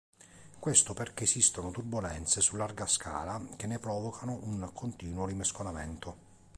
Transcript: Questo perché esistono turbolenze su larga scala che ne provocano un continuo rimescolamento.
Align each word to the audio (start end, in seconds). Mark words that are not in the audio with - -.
Questo 0.57 0.95
perché 0.95 1.25
esistono 1.25 1.69
turbolenze 1.69 2.41
su 2.41 2.55
larga 2.55 2.87
scala 2.87 3.39
che 3.55 3.67
ne 3.67 3.77
provocano 3.77 4.39
un 4.45 4.67
continuo 4.73 5.27
rimescolamento. 5.27 6.17